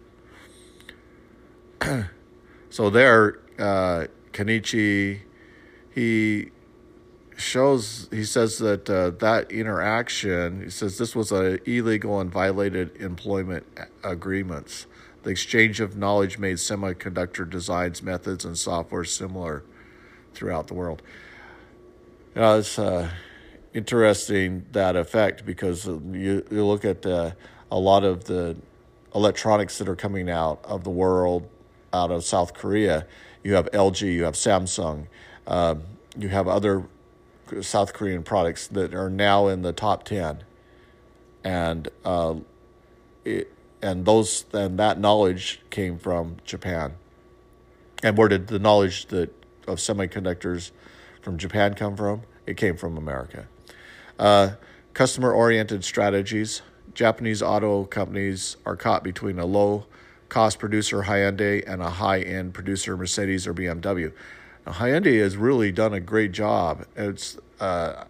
so 2.70 2.89
there, 2.91 3.39
uh, 3.62 4.08
Kenichi, 4.34 5.20
he 5.94 6.51
shows 7.38 8.08
he 8.12 8.24
says 8.24 8.58
that 8.60 8.89
uh, 8.89 9.10
that 9.10 9.51
interaction 9.51 10.63
he 10.63 10.70
says 10.70 11.00
this 11.00 11.15
was 11.15 11.32
a 11.32 11.58
illegal 11.68 12.20
and 12.20 12.32
violated 12.32 12.96
employment 12.98 13.65
agreements 14.03 14.86
the 15.24 15.32
exchange 15.32 15.80
of 15.80 15.98
knowledge 15.98 16.38
made 16.38 16.58
semiconductor 16.58 17.50
designs 17.50 18.03
methods 18.03 18.46
and 18.46 18.60
software 18.60 19.03
similar 19.03 19.63
throughout 20.36 20.68
the 20.68 20.74
world 20.75 21.01
uh, 22.36 22.58
it's 22.60 22.77
uh, 22.77 23.10
interesting 23.74 24.63
that 24.72 24.96
effect 24.96 25.44
because 25.44 25.88
you, 25.88 26.46
you 26.51 26.63
look 26.63 26.86
at 26.86 27.03
uh, 27.08 27.32
a 27.72 27.80
lot 27.80 28.03
of 28.03 28.25
the 28.25 28.56
electronics 29.15 29.80
that 29.80 29.89
are 29.89 29.96
coming 29.96 30.30
out 30.30 30.63
of 30.63 30.84
the 30.84 30.91
world 30.91 31.50
out 31.94 32.12
of 32.12 32.24
South 32.24 32.53
Korea. 32.53 33.06
You 33.44 33.56
have 33.56 33.70
LG, 33.72 34.02
you 34.02 34.24
have 34.24 34.36
Samsung, 34.36 35.08
um, 35.48 35.84
you 36.18 36.30
have 36.30 36.48
other 36.48 36.84
South 37.62 37.94
Korean 37.94 38.24
products 38.24 38.68
that 38.68 38.94
are 38.94 39.10
now 39.10 39.48
in 39.48 39.62
the 39.62 39.74
top 39.74 40.04
ten, 40.04 40.44
and 41.44 41.90
uh, 42.06 42.36
it, 43.26 43.52
and 43.82 44.06
those 44.06 44.46
and 44.54 44.78
that 44.80 45.00
knowledge 45.00 45.62
came 45.70 45.98
from 45.98 46.38
Japan. 46.46 46.94
And 48.04 48.18
where 48.18 48.28
did 48.28 48.48
the 48.48 48.60
knowledge 48.60 49.08
that 49.08 49.34
of 49.68 49.78
semiconductors 49.78 50.72
from 51.22 51.38
Japan 51.38 51.74
come 51.74 51.96
from? 51.96 52.22
It 52.46 52.58
came 52.58 52.78
from 52.78 52.98
America. 52.98 53.48
Uh, 54.18 54.52
customer 54.94 55.32
oriented 55.32 55.84
strategies. 55.84 56.62
Japanese 56.94 57.42
auto 57.42 57.86
companies 57.86 58.58
are 58.66 58.76
caught 58.76 59.04
between 59.04 59.40
a 59.40 59.46
low 59.46 59.86
cost 60.32 60.60
producer 60.60 61.04
Hyundai 61.04 61.62
and 61.68 61.82
a 61.82 61.90
high 61.90 62.22
end 62.22 62.54
producer 62.54 62.96
Mercedes 62.96 63.46
or 63.46 63.54
BMW. 63.54 64.14
Now, 64.66 64.72
Hyundai 64.72 65.20
has 65.22 65.36
really 65.36 65.74
done 65.74 65.94
a 65.94 66.00
great 66.00 66.32
job. 66.32 66.86
It's 66.96 67.38
uh, 67.60 68.05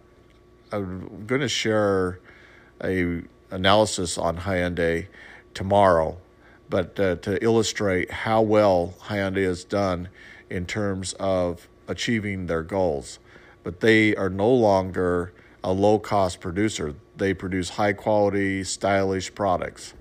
I'm 0.70 1.26
going 1.26 1.40
to 1.40 1.48
share 1.48 2.20
a 2.82 3.22
analysis 3.50 4.16
on 4.16 4.38
Hyundai 4.38 5.08
tomorrow, 5.52 6.16
but 6.70 6.98
uh, 7.00 7.16
to 7.16 7.42
illustrate 7.42 8.12
how 8.12 8.40
well 8.40 8.94
Hyundai 9.00 9.44
has 9.44 9.64
done 9.64 10.08
in 10.48 10.64
terms 10.64 11.14
of 11.14 11.66
achieving 11.88 12.46
their 12.46 12.62
goals. 12.62 13.18
But 13.64 13.80
they 13.80 14.14
are 14.14 14.30
no 14.30 14.48
longer 14.48 15.32
a 15.64 15.72
low 15.72 15.98
cost 15.98 16.40
producer. 16.40 16.94
They 17.16 17.34
produce 17.34 17.70
high 17.70 17.94
quality, 17.94 18.62
stylish 18.62 19.34
products. 19.34 19.94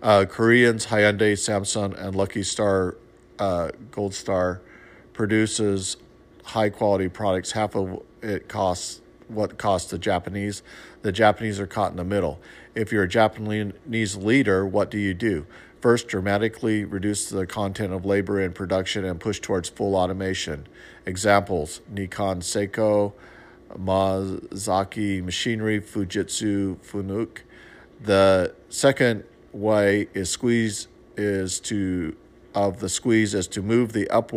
Uh, 0.00 0.24
Koreans, 0.26 0.86
Hyundai, 0.86 1.32
Samsung, 1.32 1.98
and 2.00 2.14
Lucky 2.14 2.44
Star, 2.44 2.96
uh, 3.38 3.70
Gold 3.90 4.14
Star 4.14 4.60
produces 5.12 5.96
high 6.44 6.70
quality 6.70 7.08
products. 7.08 7.52
Half 7.52 7.74
of 7.74 8.02
it 8.22 8.48
costs 8.48 9.00
what 9.26 9.58
costs 9.58 9.90
the 9.90 9.98
Japanese. 9.98 10.62
The 11.02 11.12
Japanese 11.12 11.58
are 11.58 11.66
caught 11.66 11.90
in 11.90 11.96
the 11.96 12.04
middle. 12.04 12.40
If 12.74 12.92
you're 12.92 13.02
a 13.02 13.08
Japanese 13.08 14.16
leader, 14.16 14.64
what 14.64 14.90
do 14.90 14.98
you 14.98 15.14
do? 15.14 15.46
First, 15.80 16.08
dramatically 16.08 16.84
reduce 16.84 17.28
the 17.28 17.46
content 17.46 17.92
of 17.92 18.04
labor 18.04 18.40
in 18.40 18.52
production 18.52 19.04
and 19.04 19.20
push 19.20 19.40
towards 19.40 19.68
full 19.68 19.94
automation. 19.96 20.66
Examples 21.06 21.80
Nikon 21.88 22.40
Seiko, 22.40 23.12
Mazaki 23.76 25.22
Machinery, 25.22 25.80
Fujitsu, 25.80 26.76
Fanuc. 26.78 27.38
The 28.00 28.54
second 28.68 29.24
way 29.52 30.08
is 30.14 30.30
squeeze 30.30 30.88
is 31.16 31.60
to 31.60 32.16
of 32.54 32.80
the 32.80 32.88
squeeze 32.88 33.34
is 33.34 33.46
to 33.48 33.62
move 33.62 33.92
the 33.92 34.08
up 34.10 34.32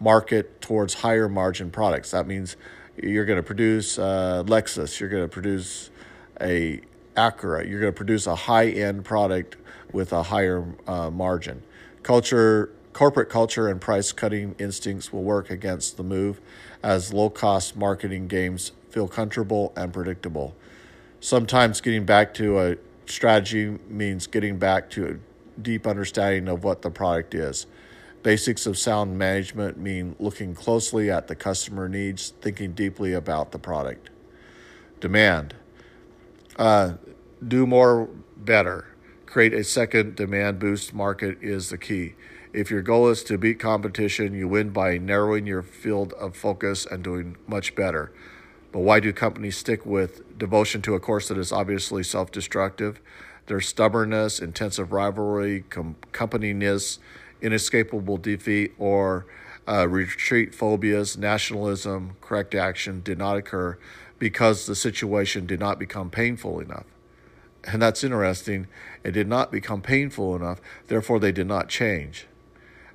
market 0.00 0.60
towards 0.60 0.94
higher 0.94 1.28
margin 1.28 1.70
products. 1.70 2.12
That 2.12 2.26
means 2.26 2.56
you're 2.96 3.24
going 3.24 3.38
to 3.38 3.42
produce 3.42 3.98
uh, 3.98 4.44
Lexus, 4.46 5.00
you're 5.00 5.08
going 5.08 5.24
to 5.24 5.28
produce 5.28 5.90
a 6.40 6.80
Acura, 7.16 7.68
you're 7.68 7.80
going 7.80 7.92
to 7.92 7.96
produce 7.96 8.26
a 8.26 8.34
high 8.34 8.68
end 8.68 9.04
product 9.04 9.56
with 9.92 10.12
a 10.12 10.24
higher 10.24 10.64
uh, 10.86 11.10
margin. 11.10 11.62
Culture, 12.02 12.72
corporate 12.92 13.28
culture, 13.28 13.68
and 13.68 13.80
price 13.80 14.12
cutting 14.12 14.54
instincts 14.58 15.12
will 15.12 15.24
work 15.24 15.50
against 15.50 15.96
the 15.96 16.02
move, 16.02 16.40
as 16.82 17.12
low 17.12 17.28
cost 17.28 17.76
marketing 17.76 18.28
games 18.28 18.72
feel 18.90 19.08
comfortable 19.08 19.72
and 19.76 19.92
predictable. 19.92 20.54
Sometimes 21.20 21.80
getting 21.80 22.04
back 22.04 22.32
to 22.34 22.58
a 22.60 22.76
strategy 23.10 23.78
means 23.88 24.26
getting 24.26 24.58
back 24.58 24.90
to 24.90 25.06
a 25.06 25.60
deep 25.62 25.86
understanding 25.86 26.48
of 26.48 26.64
what 26.64 26.82
the 26.82 26.90
product 26.90 27.34
is. 27.34 27.66
Basics 28.22 28.66
of 28.66 28.76
sound 28.76 29.16
management 29.16 29.78
mean 29.78 30.16
looking 30.18 30.54
closely 30.54 31.10
at 31.10 31.28
the 31.28 31.34
customer 31.34 31.88
needs, 31.88 32.32
thinking 32.40 32.72
deeply 32.72 33.12
about 33.12 33.52
the 33.52 33.58
product. 33.58 34.10
Demand. 35.00 35.54
Uh, 36.56 36.94
do 37.46 37.66
more 37.66 38.08
better. 38.36 38.86
Create 39.26 39.54
a 39.54 39.62
second 39.62 40.16
demand 40.16 40.58
boost 40.58 40.92
market 40.92 41.38
is 41.40 41.70
the 41.70 41.78
key. 41.78 42.14
If 42.52 42.70
your 42.70 42.82
goal 42.82 43.08
is 43.08 43.22
to 43.24 43.38
beat 43.38 43.60
competition, 43.60 44.34
you 44.34 44.48
win 44.48 44.70
by 44.70 44.98
narrowing 44.98 45.46
your 45.46 45.62
field 45.62 46.12
of 46.14 46.36
focus 46.36 46.86
and 46.86 47.04
doing 47.04 47.36
much 47.46 47.74
better. 47.74 48.10
But 48.70 48.80
why 48.80 49.00
do 49.00 49.12
companies 49.12 49.56
stick 49.56 49.86
with 49.86 50.38
devotion 50.38 50.82
to 50.82 50.94
a 50.94 51.00
course 51.00 51.28
that 51.28 51.38
is 51.38 51.52
obviously 51.52 52.02
self 52.02 52.30
destructive? 52.30 53.00
Their 53.46 53.60
stubbornness, 53.60 54.40
intensive 54.40 54.92
rivalry, 54.92 55.64
com- 55.70 55.96
companyism, 56.12 56.98
inescapable 57.40 58.18
defeat, 58.18 58.74
or 58.78 59.26
uh, 59.66 59.88
retreat 59.88 60.54
phobias, 60.54 61.16
nationalism, 61.16 62.16
correct 62.20 62.54
action 62.54 63.00
did 63.02 63.18
not 63.18 63.36
occur 63.36 63.78
because 64.18 64.66
the 64.66 64.74
situation 64.74 65.46
did 65.46 65.60
not 65.60 65.78
become 65.78 66.10
painful 66.10 66.60
enough. 66.60 66.84
And 67.64 67.80
that's 67.80 68.04
interesting. 68.04 68.66
It 69.04 69.12
did 69.12 69.28
not 69.28 69.50
become 69.50 69.80
painful 69.80 70.36
enough, 70.36 70.60
therefore, 70.88 71.18
they 71.18 71.32
did 71.32 71.46
not 71.46 71.68
change. 71.68 72.26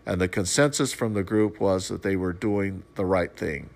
And 0.05 0.19
the 0.19 0.27
consensus 0.27 0.93
from 0.93 1.13
the 1.13 1.23
group 1.23 1.59
was 1.59 1.87
that 1.87 2.03
they 2.03 2.15
were 2.15 2.33
doing 2.33 2.83
the 2.95 3.05
right 3.05 3.35
thing 3.35 3.69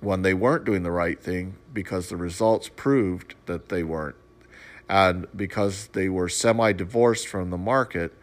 when 0.00 0.22
they 0.22 0.34
weren't 0.34 0.64
doing 0.64 0.82
the 0.82 0.90
right 0.90 1.20
thing 1.20 1.56
because 1.72 2.08
the 2.08 2.16
results 2.16 2.70
proved 2.74 3.34
that 3.46 3.68
they 3.68 3.82
weren't. 3.82 4.16
And 4.88 5.26
because 5.36 5.88
they 5.88 6.08
were 6.08 6.28
semi 6.28 6.72
divorced 6.72 7.28
from 7.28 7.50
the 7.50 7.58
market, 7.58 8.14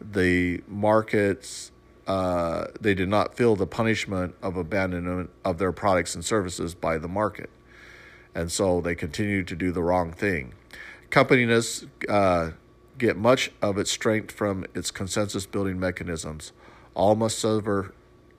the 0.00 0.62
markets 0.66 1.72
uh, 2.08 2.68
they 2.80 2.94
did 2.94 3.08
not 3.08 3.36
feel 3.36 3.54
the 3.54 3.66
punishment 3.66 4.34
of 4.42 4.56
abandonment 4.56 5.28
of 5.44 5.58
their 5.58 5.72
products 5.72 6.14
and 6.14 6.24
services 6.24 6.74
by 6.74 6.96
the 6.96 7.06
market. 7.06 7.50
And 8.34 8.50
so 8.50 8.80
they 8.80 8.94
continued 8.94 9.46
to 9.48 9.56
do 9.56 9.72
the 9.72 9.82
wrong 9.82 10.12
thing. 10.12 10.54
Companies 11.10 11.86
uh, 12.08 12.52
get 12.96 13.18
much 13.18 13.50
of 13.60 13.76
its 13.76 13.90
strength 13.90 14.32
from 14.32 14.64
its 14.74 14.90
consensus 14.90 15.44
building 15.44 15.78
mechanisms. 15.78 16.52
All 16.94 17.14
must 17.14 17.38
suffer 17.38 17.92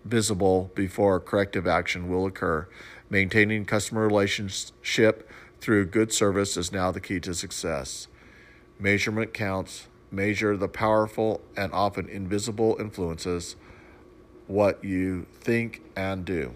visible 0.03 0.71
before 0.75 1.19
corrective 1.19 1.67
action 1.67 2.09
will 2.09 2.25
occur. 2.25 2.67
Maintaining 3.09 3.65
customer 3.65 4.05
relationship 4.05 5.29
through 5.59 5.85
good 5.87 6.13
service 6.13 6.55
is 6.57 6.71
now 6.71 6.91
the 6.91 7.01
key 7.01 7.19
to 7.19 7.33
success. 7.33 8.07
Measurement 8.79 9.33
counts, 9.33 9.87
measure 10.11 10.55
the 10.55 10.67
powerful 10.67 11.41
and 11.55 11.71
often 11.73 12.07
invisible 12.07 12.77
influences 12.79 13.55
what 14.47 14.83
you 14.83 15.27
think 15.39 15.81
and 15.95 16.25
do. 16.25 16.53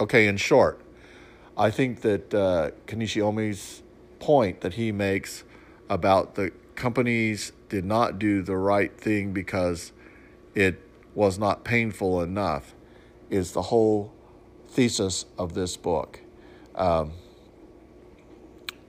Okay, 0.00 0.26
in 0.26 0.36
short, 0.36 0.80
I 1.56 1.70
think 1.70 2.00
that 2.00 2.34
uh, 2.34 2.70
point 4.18 4.60
that 4.60 4.74
he 4.74 4.92
makes 4.92 5.44
about 5.88 6.34
the 6.34 6.52
companies 6.74 7.52
did 7.68 7.84
not 7.84 8.18
do 8.18 8.42
the 8.42 8.56
right 8.56 8.96
thing 8.98 9.32
because 9.32 9.92
it 10.54 10.80
was 11.14 11.38
not 11.38 11.64
painful 11.64 12.20
enough 12.22 12.74
is 13.30 13.52
the 13.52 13.62
whole 13.62 14.12
thesis 14.68 15.24
of 15.38 15.54
this 15.54 15.76
book. 15.76 16.20
Um, 16.74 17.12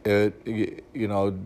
it, 0.05 0.83
you 0.93 1.07
know, 1.07 1.39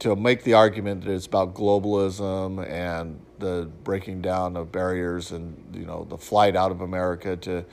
to 0.00 0.14
make 0.14 0.44
the 0.44 0.54
argument 0.54 1.04
that 1.04 1.12
it's 1.12 1.26
about 1.26 1.54
globalism 1.54 2.64
and 2.68 3.20
the 3.38 3.70
breaking 3.84 4.20
down 4.20 4.56
of 4.56 4.70
barriers 4.72 5.32
and 5.32 5.74
you 5.74 5.86
know 5.86 6.06
the 6.08 6.18
flight 6.18 6.56
out 6.56 6.70
of 6.70 6.80
America 6.80 7.36
to 7.36 7.64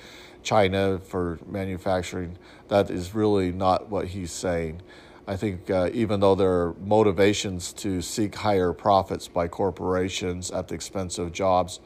China 0.43 0.99
for 0.99 1.39
manufacturing, 1.47 2.37
that 2.67 2.89
is 2.89 3.13
really 3.13 3.51
not 3.51 3.89
what 3.89 4.07
he's 4.07 4.31
saying. 4.31 4.81
I 5.27 5.35
think 5.35 5.69
uh, 5.71 5.89
even 5.91 6.19
though 6.19 6.35
there 6.35 6.51
are 6.51 6.75
motivations 6.79 7.73
to 7.73 8.01
seek 8.01 8.35
higher 8.35 8.73
profits 8.73 9.27
by 9.27 9.47
corporations 9.47 10.51
at 10.51 10.67
the 10.67 10.75
expense 10.75 11.17
of 11.17 11.31
jobs, 11.31 11.79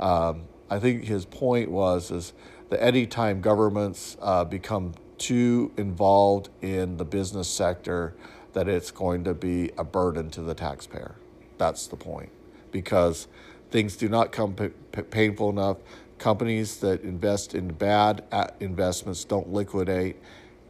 um, 0.00 0.44
I 0.70 0.78
think 0.78 1.04
his 1.04 1.24
point 1.24 1.70
was 1.70 2.10
is 2.10 2.32
that 2.68 2.82
anytime 2.82 3.40
governments 3.40 4.16
uh, 4.20 4.44
become 4.44 4.94
too 5.16 5.72
involved 5.76 6.50
in 6.62 6.96
the 6.96 7.04
business 7.04 7.48
sector, 7.48 8.14
that 8.52 8.68
it's 8.68 8.90
going 8.90 9.24
to 9.24 9.34
be 9.34 9.70
a 9.78 9.84
burden 9.84 10.30
to 10.30 10.42
the 10.42 10.54
taxpayer. 10.54 11.14
That's 11.58 11.86
the 11.86 11.96
point, 11.96 12.30
because 12.70 13.26
things 13.70 13.96
do 13.96 14.08
not 14.08 14.32
come 14.32 14.54
p- 14.54 14.68
p- 14.92 15.02
painful 15.02 15.50
enough. 15.50 15.78
Companies 16.18 16.76
that 16.78 17.02
invest 17.02 17.54
in 17.54 17.68
bad 17.68 18.24
investments 18.60 19.24
don't 19.24 19.52
liquidate, 19.52 20.16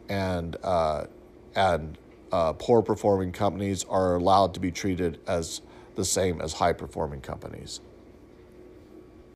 and 0.08 0.56
uh, 0.62 1.06
and 1.54 1.98
uh, 2.32 2.52
poor 2.52 2.82
performing 2.82 3.32
companies 3.32 3.84
are 3.84 4.16
allowed 4.16 4.54
to 4.54 4.60
be 4.60 4.70
treated 4.70 5.18
as 5.26 5.62
the 5.94 6.04
same 6.04 6.40
as 6.40 6.52
high 6.54 6.72
performing 6.72 7.20
companies. 7.20 7.80